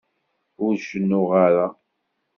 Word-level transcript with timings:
Ur 0.65 0.73
cennuɣ 0.87 1.29
ara. 1.45 1.67